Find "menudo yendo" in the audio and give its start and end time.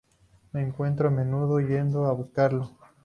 1.11-2.05